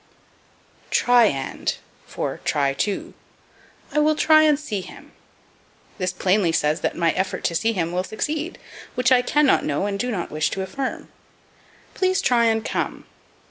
[0.89, 1.75] Try and
[2.07, 3.13] for Try to.
[3.93, 5.11] "I will try and see him."
[5.99, 8.57] This plainly says that my effort to see him will succeed
[8.95, 11.09] which I cannot know and do not wish to affirm.
[11.93, 13.05] "Please try and come."